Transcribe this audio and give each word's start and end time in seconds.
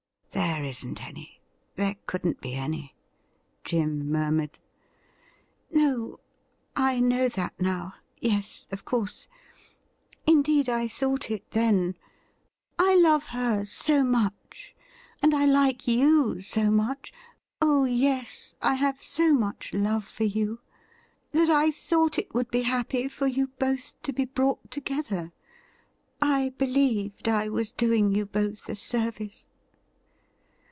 'There 0.41 0.63
isn't 0.63 1.05
any— 1.05 1.41
^there 1.77 1.97
couldn't 2.05 2.39
be 2.39 2.53
any,' 2.53 2.95
Jim 3.63 4.09
murmured. 4.11 4.59
'No, 5.71 6.19
I 6.75 6.99
know 6.99 7.27
that 7.29 7.59
now— 7.59 7.95
yes, 8.21 8.67
of 8.71 8.85
course; 8.85 9.27
indeed, 10.25 10.69
I 10.69 10.87
thought 10.87 11.29
it 11.31 11.49
then. 11.51 11.97
I 12.79 12.95
love 12.95 13.27
her 13.27 13.65
so 13.65 14.03
much, 14.03 14.73
and 15.21 15.33
I 15.33 15.45
like 15.45 15.87
you 15.87 16.41
so 16.41 16.69
much— 16.69 17.11
oh 17.61 17.83
yes, 17.85 18.53
I 18.61 18.75
have 18.75 19.01
so 19.03 19.33
much 19.33 19.73
love 19.73 20.07
for 20.07 20.23
you— 20.25 20.59
that 21.33 21.49
I 21.49 21.71
thought 21.71 22.17
it 22.19 22.33
would 22.33 22.49
be 22.51 22.61
happy 22.61 23.09
for 23.09 23.27
you 23.27 23.47
both 23.59 24.01
to 24.03 24.13
be 24.13 24.25
brought 24.25 24.69
together. 24.71 25.33
I 26.21 26.53
believed 26.57 27.27
I 27.27 27.49
was 27.49 27.71
doing 27.71 28.15
you 28.15 28.25
both 28.25 28.69
a 28.69 28.75
service. 28.75 29.47